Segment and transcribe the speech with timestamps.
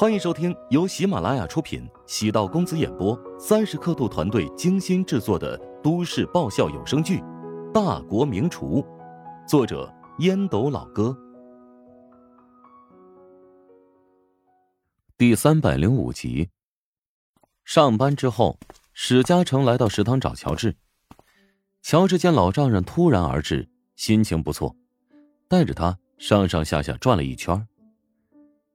[0.00, 7.18] 欢迎收听由喜马拉雅出品、喜道公子演播、三十刻度团队精心制作的都市爆笑有声剧
[7.72, 8.82] 《大国名厨》，
[9.46, 11.14] 作者烟斗老哥，
[15.18, 16.48] 第三百零五集。
[17.66, 18.58] 上班之后，
[18.94, 20.74] 史嘉诚来到食堂找乔治。
[21.82, 24.74] 乔治见老丈人突然而至，心情不错，
[25.46, 27.68] 带着他上上下下转了一圈。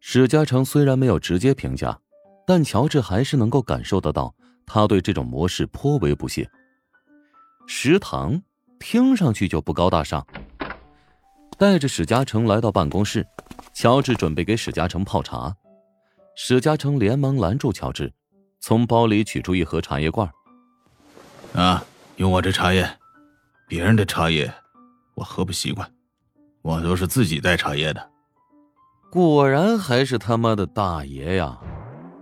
[0.07, 1.99] 史嘉诚虽然没有直接评价，
[2.45, 4.31] 但乔治还是能够感受得到
[4.63, 6.47] 他对这种模式颇为不屑。
[7.65, 8.39] 食堂
[8.77, 10.23] 听上去就不高大上。
[11.57, 13.25] 带着史嘉诚来到办公室，
[13.73, 15.55] 乔治准备给史嘉诚泡茶。
[16.35, 18.13] 史嘉诚连忙拦住乔治，
[18.59, 20.29] 从包里取出一盒茶叶罐。
[21.55, 21.83] 啊，
[22.17, 22.87] 用我这茶叶，
[23.67, 24.53] 别人的茶叶
[25.15, 25.91] 我喝不习惯，
[26.61, 28.11] 我都是自己带茶叶的。
[29.15, 31.57] 果然还是他妈的大爷呀！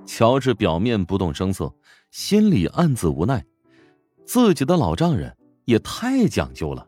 [0.05, 1.73] 乔治表面不动声色，
[2.11, 3.43] 心里暗自无奈，
[4.27, 6.87] 自己的老丈人也太讲究了。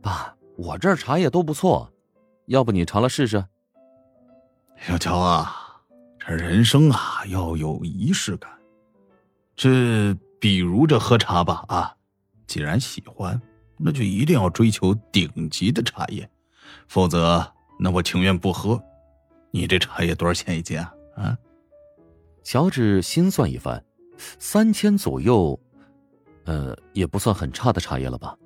[0.00, 1.92] 爸，我这儿茶叶都不错，
[2.46, 3.44] 要不你尝了试试？
[4.78, 5.54] 小乔啊，
[6.18, 8.50] 这人生啊要有仪式感，
[9.54, 11.94] 这比如这喝茶吧啊，
[12.46, 13.38] 既然喜欢，
[13.76, 16.26] 那就一定要追求顶级的茶叶，
[16.88, 17.52] 否则。
[17.78, 18.82] 那我情愿不喝，
[19.50, 20.92] 你这茶叶多少钱一斤啊？
[21.16, 21.38] 啊？
[22.42, 23.84] 乔治心算一番，
[24.38, 25.58] 三千左右，
[26.44, 28.36] 呃，也不算很差的茶叶了吧？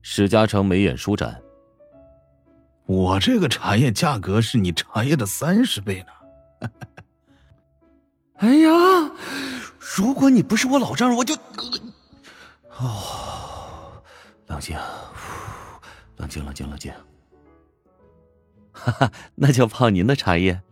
[0.00, 1.42] 史嘉诚眉眼舒展，
[2.86, 6.70] 我这个茶叶价格是你茶叶的三十倍呢。
[8.36, 8.70] 哎呀，
[9.96, 11.34] 如果你不是我老丈人，我就……
[12.78, 14.00] 哦，
[14.46, 14.78] 冷静，
[16.16, 16.92] 冷静，冷静，冷静。
[18.78, 20.62] 哈哈，那就泡您的茶叶。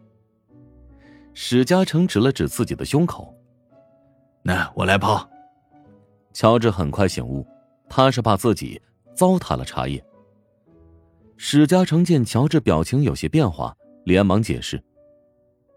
[1.34, 3.34] 史嘉诚指了指自己的胸口，
[4.42, 5.28] 那我来泡。
[6.32, 7.46] 乔治很快醒悟，
[7.88, 8.80] 他是怕自己
[9.14, 10.02] 糟蹋了茶叶。
[11.36, 14.82] 史嘉诚见乔治表情有些变化，连忙解释：“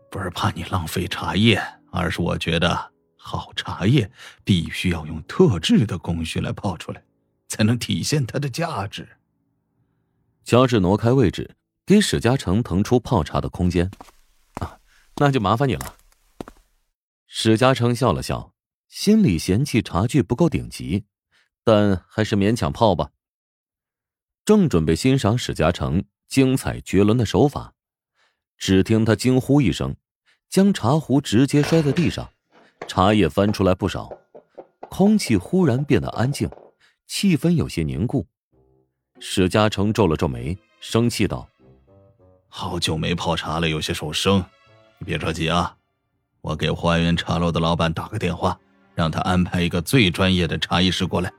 [0.09, 1.61] 不是怕你浪费茶叶，
[1.91, 4.09] 而是我觉得好茶叶
[4.44, 7.03] 必须要用特制的工序来泡出来，
[7.47, 9.07] 才能体现它的价值。”
[10.46, 11.56] 乔治挪开位置。
[11.89, 13.89] 给史嘉诚腾出泡茶的空间，
[14.59, 14.77] 啊，
[15.16, 15.95] 那就麻烦你了。
[17.25, 18.53] 史嘉诚笑了笑，
[18.89, 21.05] 心里嫌弃茶具不够顶级，
[21.63, 23.09] 但还是勉强泡吧。
[24.45, 27.73] 正准备欣赏史嘉诚精彩绝伦的手法，
[28.55, 29.95] 只听他惊呼一声，
[30.47, 32.29] 将茶壶直接摔在地上，
[32.88, 34.16] 茶叶翻出来不少，
[34.91, 36.47] 空气忽然变得安静，
[37.07, 38.28] 气氛有些凝固。
[39.19, 41.49] 史嘉诚皱了皱眉，生气道。
[42.49, 44.43] 好久没泡茶了，有些手生，
[44.97, 45.77] 你别着急啊，
[46.41, 48.59] 我给花园茶楼的老板打个电话，
[48.95, 51.31] 让他安排一个最专业的茶艺师过来。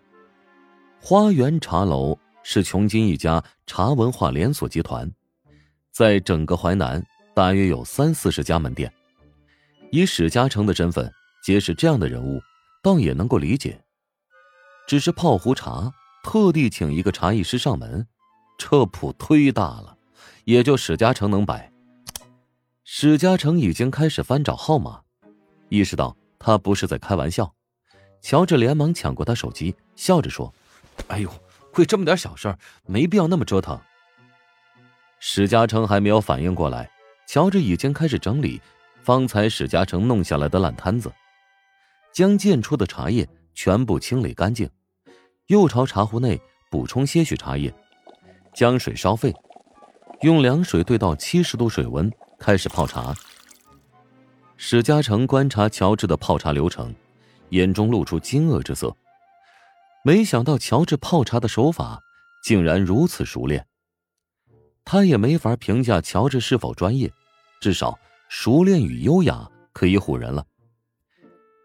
[1.00, 5.10] 花园茶楼是琼金一家茶文化连锁集团，
[5.91, 7.04] 在整个淮南
[7.34, 8.91] 大约有三四十家门店。
[9.91, 12.41] 以史嘉诚的身份结识这样的人物，
[12.82, 13.82] 倒也能够理解。
[14.87, 15.92] 只是泡壶茶，
[16.22, 18.06] 特地请一个茶艺师上门，
[18.56, 19.97] 这谱忒大了。
[20.50, 21.71] 也就史嘉诚能摆。
[22.83, 25.00] 史嘉诚已经开始翻找号码，
[25.69, 27.55] 意识到他不是在开玩笑。
[28.21, 30.53] 乔治连忙抢过他手机，笑着说
[31.06, 31.33] ：“哎呦，
[31.77, 32.53] 为这么点小事
[32.84, 33.81] 没必要那么折腾。”
[35.21, 36.91] 史嘉诚还没有反应过来，
[37.28, 38.60] 乔治已经开始整理
[39.05, 41.12] 方才史嘉诚弄下来的烂摊子，
[42.12, 43.25] 将溅出的茶叶
[43.55, 44.69] 全部清理干净，
[45.47, 46.41] 又朝茶壶内
[46.72, 47.72] 补充些许茶叶，
[48.53, 49.33] 将水烧沸。
[50.23, 53.15] 用凉水兑到七十度水温，开始泡茶。
[54.59, 56.95] 史嘉诚观察乔治的泡茶流程，
[57.49, 58.95] 眼中露出惊愕之色。
[60.05, 61.99] 没想到乔治泡茶的手法
[62.43, 63.67] 竟然如此熟练。
[64.85, 67.11] 他也没法评价乔治是否专业，
[67.59, 70.45] 至少熟练与优雅可以唬人了。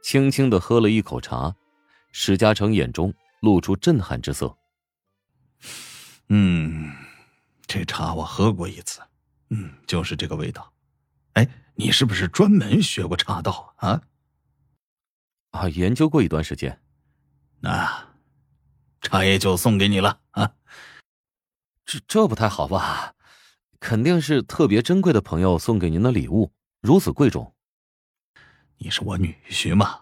[0.01, 1.53] 轻轻的喝了一口茶，
[2.13, 4.55] 史嘉诚眼中露出震撼之色。
[6.29, 6.89] 嗯。
[7.75, 9.01] 这茶我喝过一次，
[9.49, 10.71] 嗯，就是这个味道。
[11.33, 14.01] 哎，你是不是专门学过茶道啊？
[15.51, 16.81] 啊，研究过一段时间。
[17.59, 18.07] 那
[19.01, 20.53] 茶叶就送给你了啊。
[21.83, 23.13] 这这不太好吧？
[23.81, 27.53] 肯定是特别珍贵的朋友送给您的礼物，如此贵重。
[28.77, 29.99] 你是我女婿嘛，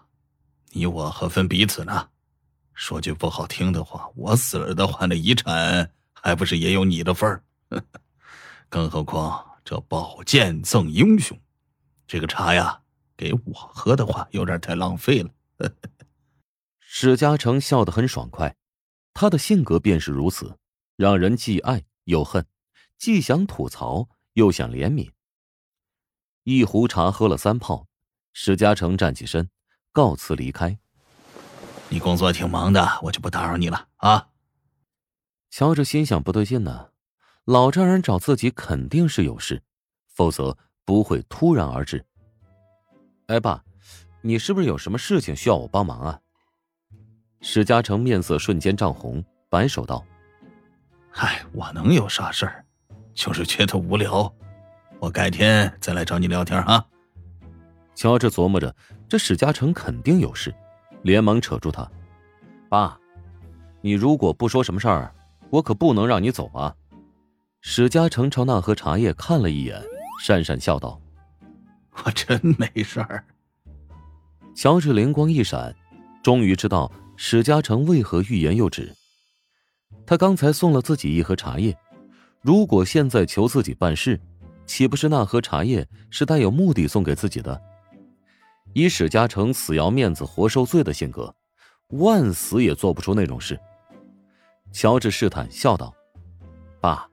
[0.70, 2.08] 你我何分彼此呢？
[2.72, 7.42] 说句不好听的话，我死了的话，那遗产还不是也有你的份儿？
[8.68, 11.38] 更何况这宝剑赠英雄，
[12.06, 12.82] 这个茶呀，
[13.16, 15.30] 给我喝的话有点太浪费了。
[16.78, 18.56] 史嘉诚笑得很爽快，
[19.12, 20.58] 他的性格便是如此，
[20.96, 22.46] 让人既爱又恨，
[22.98, 25.10] 既想吐槽又想怜悯。
[26.44, 27.88] 一壶茶喝了三泡，
[28.32, 29.48] 史嘉诚站起身，
[29.92, 30.78] 告辞离开。
[31.88, 34.28] 你工作挺忙的，我就不打扰你了啊。
[35.50, 36.90] 乔治心想不对劲呢，
[37.44, 39.62] 老丈人找自己肯定是有事，
[40.08, 40.56] 否则
[40.86, 42.02] 不会突然而至。
[43.26, 43.62] 哎，爸，
[44.22, 46.18] 你是不是有什么事情需要我帮忙啊？
[47.42, 50.02] 史嘉诚面色瞬间涨红，摆手道
[51.12, 52.64] ：“嗨，我能有啥事儿？
[53.12, 54.34] 就是觉得无聊，
[54.98, 56.82] 我改天再来找你聊天啊。”
[57.94, 58.74] 乔治琢磨着，
[59.06, 60.54] 这史嘉诚肯定有事。
[61.02, 61.86] 连忙扯住他，
[62.70, 62.98] 爸，
[63.82, 65.14] 你如果不说什么事儿，
[65.50, 66.74] 我可不能让你走啊！
[67.66, 69.82] 史嘉诚朝那盒茶叶看了一眼，
[70.22, 71.00] 讪讪笑道
[72.04, 73.24] ：“我真没事儿。”
[74.54, 75.74] 乔治灵光一闪，
[76.22, 78.94] 终于知道史嘉诚为何欲言又止。
[80.04, 81.74] 他刚才送了自己一盒茶叶，
[82.42, 84.20] 如果现在求自己办事，
[84.66, 87.58] 岂不是那盒茶叶是带有目的送给自己的？
[88.74, 91.34] 以史嘉诚死要面子活受罪的性格，
[91.92, 93.58] 万死也做不出那种事。
[94.70, 95.94] 乔治试探笑道
[96.78, 97.08] ：“爸，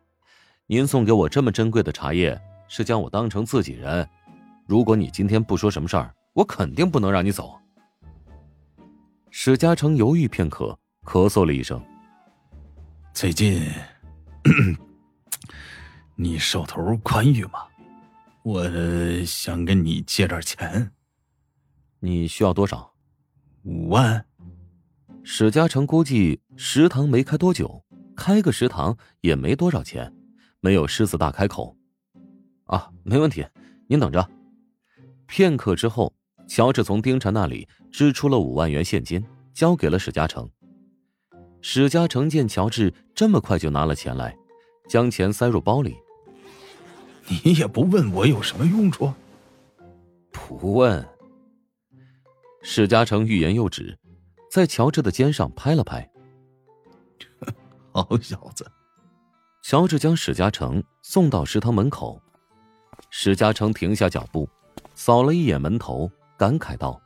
[0.72, 4.08] 您送给我这么珍贵的茶叶，是将我当成自己人。
[4.66, 7.60] 如果你今天不说什么事儿，我肯定不能让你走。”
[9.32, 11.84] 史嘉诚犹豫片刻，咳嗽了一声
[13.14, 13.62] ：“最近
[16.16, 17.68] 你手头宽裕吗？
[18.42, 18.66] 我
[19.26, 20.90] 想跟你借点钱。”
[22.00, 22.94] 你需要多少？
[23.64, 24.26] 五万。
[25.22, 27.84] 史嘉诚估计食堂没开多久，
[28.16, 30.14] 开个食堂也没多少钱，
[30.62, 31.75] 没有狮子大开口。
[32.66, 33.46] 啊，没问题，
[33.88, 34.25] 您等着。
[35.28, 36.13] 片刻之后，
[36.48, 39.22] 乔治从丁禅那里支出了五万元现金，
[39.54, 40.50] 交给了史嘉诚。
[41.62, 44.36] 史嘉诚见乔治这么快就拿了钱来，
[44.88, 45.98] 将钱塞入包里。
[47.44, 49.13] 你也不问我有什么用处？
[50.31, 51.08] 不问。
[52.62, 53.98] 史嘉诚欲言又止，
[54.52, 56.10] 在乔治的肩上拍了拍。
[57.92, 58.69] 好小子！
[59.62, 62.22] 乔治将史嘉诚送到食堂门口，
[63.10, 64.50] 史嘉诚停下脚步，
[64.96, 67.00] 扫了一眼门头，感慨道：“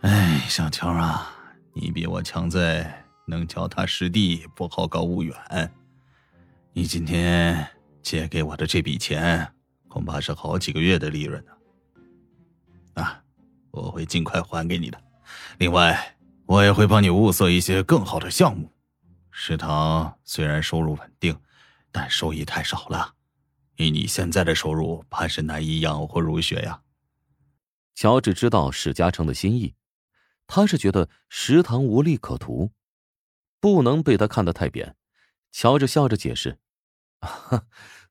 [0.00, 1.30] 哎，小乔啊，
[1.74, 5.72] 你比我强在能脚踏实地，不好高骛远。
[6.72, 7.66] 你今天
[8.02, 9.46] 借给我的这笔钱，
[9.88, 11.52] 恐怕是好几个月的利润呢。
[13.02, 13.22] 啊！”
[13.70, 15.00] 我会尽快还给你的。
[15.56, 18.70] 另外，我也会帮你物色一些更好的项目。
[19.34, 21.40] 食堂虽然收入稳定，
[21.90, 23.14] 但收益太少了。
[23.76, 26.82] 以你现在的收入，怕是难以养活如雪呀。
[27.94, 29.74] 乔治知道史嘉诚的心意，
[30.46, 32.72] 他是觉得食堂无利可图，
[33.58, 34.94] 不能被他看得太扁。
[35.50, 36.58] 乔治笑着解释：“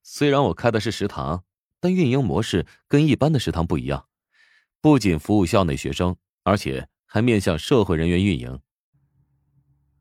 [0.01, 1.43] 虽然我开的是食堂，
[1.79, 4.07] 但运营模式跟一般的食堂不一样。”
[4.81, 8.59] 不仅服务校内学生，而且还面向社会人员运营。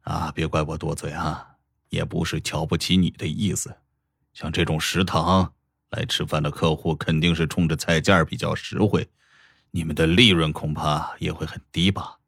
[0.02, 1.56] 啊，别怪我多嘴啊，
[1.88, 3.76] 也不是瞧不起你的意思。
[4.32, 5.55] 像这种食堂
[5.91, 9.09] 来吃饭的客户，肯定是冲着菜价比较实惠，
[9.71, 12.19] 你们的利润恐怕也会很低吧？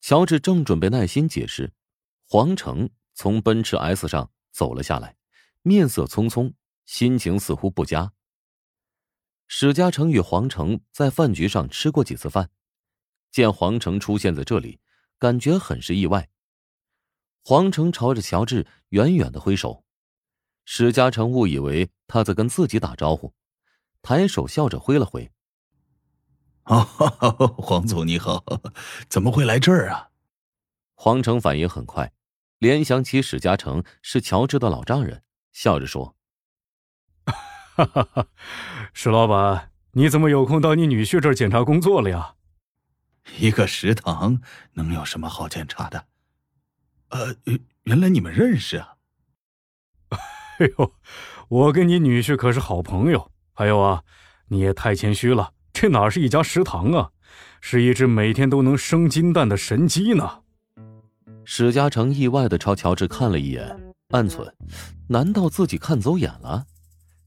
[0.00, 1.72] 乔治正准备耐心解释，
[2.28, 5.16] 黄成从奔驰 S 上走了下来，
[5.62, 6.52] 面色匆匆，
[6.84, 8.12] 心情似乎不佳。
[9.46, 12.50] 史嘉诚与黄成在饭局上吃过几次饭，
[13.30, 14.80] 见黄成出现在这里，
[15.18, 16.28] 感觉很是意外。
[17.46, 19.84] 黄成朝着乔治远远的挥手，
[20.64, 23.34] 史嘉诚误以为他在跟自己打招呼，
[24.00, 25.30] 抬手笑着挥了挥。
[26.64, 26.82] 哦，
[27.58, 28.42] 黄总你好，
[29.10, 30.08] 怎么会来这儿啊？
[30.94, 32.14] 黄成反应很快，
[32.60, 35.22] 联想起史嘉诚是乔治的老丈人，
[35.52, 36.16] 笑着说。
[37.26, 38.26] 哈哈哈，
[38.94, 42.36] 石老板，你怎么有空到你女婿这儿检查工作了呀？
[43.38, 44.40] 一个食堂
[44.72, 46.06] 能有什么好检查的？
[47.10, 47.34] 呃，
[47.84, 48.94] 原来你们认识啊？
[50.58, 50.92] 哎呦，
[51.48, 53.30] 我跟你女婿可是好朋友。
[53.52, 54.02] 还有啊，
[54.48, 57.10] 你也太谦虚了，这哪是一家食堂啊，
[57.60, 60.40] 是一只每天都能生金蛋的神鸡呢。
[61.44, 64.50] 史嘉诚意外的朝乔治看了一眼，暗忖：
[65.08, 66.66] 难道自己看走眼了？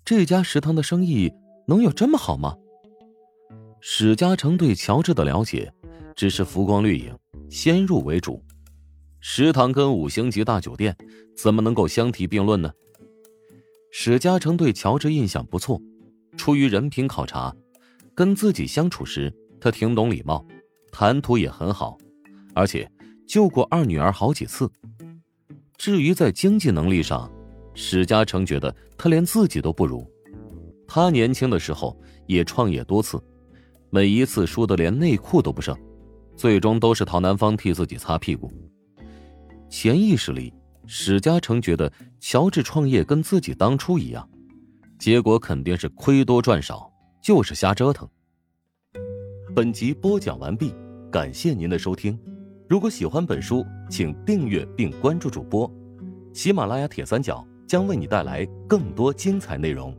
[0.04, 1.32] 这家食堂的生意
[1.68, 2.56] 能有这么好吗？
[3.80, 5.72] 史嘉诚对乔治的了解
[6.16, 7.18] 只是浮光掠影，
[7.50, 8.44] 先入为主。
[9.30, 10.96] 食堂跟五星级大酒店
[11.36, 12.72] 怎么能够相提并论呢？
[13.92, 15.80] 史嘉诚对乔治印象不错，
[16.38, 17.54] 出于人品考察，
[18.16, 20.44] 跟自己相处时，他挺懂礼貌，
[20.94, 21.98] 谈吐也很好，
[22.56, 22.90] 而且
[23.28, 24.72] 救过二女儿好几次。
[25.78, 27.30] 至于在经济能力上，
[27.74, 30.10] 史嘉诚觉得他连自己都不如。
[30.88, 31.96] 他年轻的时候
[32.28, 33.22] 也创业多次，
[33.90, 35.78] 每一次输得连内裤都不剩，
[36.38, 38.50] 最终都是陶南方替自己擦屁股。
[39.70, 40.54] 潜意识里，
[40.86, 44.28] 史嘉诚觉得乔治创业跟自己当初一样，
[44.98, 48.08] 结果肯定是亏多赚少，就是瞎折腾。
[49.54, 50.74] 本集播讲完毕，
[51.12, 52.18] 感谢您的收听。
[52.70, 55.70] 如果喜欢本书，请订阅并关注主播。
[56.34, 59.96] 喜马拉雅铁三角将为你带来更多精彩内容。